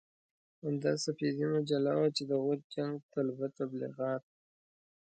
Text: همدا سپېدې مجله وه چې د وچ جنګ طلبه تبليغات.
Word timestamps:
همدا 0.63 0.91
سپېدې 1.03 1.45
مجله 1.53 1.91
وه 1.97 2.07
چې 2.17 2.23
د 2.31 2.33
وچ 2.45 2.61
جنګ 2.75 2.95
طلبه 3.13 3.47
تبليغات. 3.57 4.23